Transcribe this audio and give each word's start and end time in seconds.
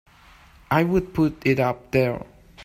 I 0.71 0.83
would 0.83 1.13
put 1.13 1.45
it 1.45 1.59
up 1.59 1.91
there! 1.91 2.25